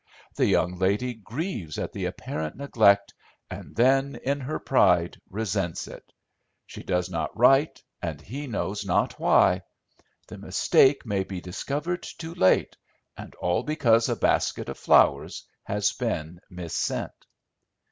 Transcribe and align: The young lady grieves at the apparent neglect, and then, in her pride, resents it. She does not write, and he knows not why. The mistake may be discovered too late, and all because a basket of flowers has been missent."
The 0.35 0.47
young 0.47 0.79
lady 0.79 1.13
grieves 1.13 1.77
at 1.77 1.93
the 1.93 2.05
apparent 2.05 2.55
neglect, 2.57 3.13
and 3.51 3.75
then, 3.75 4.15
in 4.23 4.39
her 4.39 4.57
pride, 4.57 5.21
resents 5.29 5.87
it. 5.87 6.11
She 6.65 6.81
does 6.81 7.07
not 7.07 7.37
write, 7.37 7.83
and 8.01 8.19
he 8.19 8.47
knows 8.47 8.83
not 8.83 9.19
why. 9.19 9.61
The 10.27 10.39
mistake 10.39 11.05
may 11.05 11.23
be 11.23 11.39
discovered 11.39 12.01
too 12.17 12.33
late, 12.33 12.75
and 13.15 13.35
all 13.35 13.61
because 13.61 14.09
a 14.09 14.15
basket 14.15 14.69
of 14.69 14.79
flowers 14.79 15.43
has 15.65 15.91
been 15.91 16.41
missent." 16.49 17.11